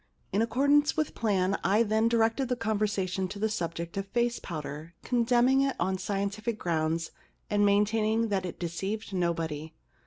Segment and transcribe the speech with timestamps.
[0.33, 4.95] In accordance with plan I then directed the conversation to the subject of face powder,
[5.03, 7.11] condemning it on scientific grounds
[7.51, 9.75] and maintaining that it deceived nobody.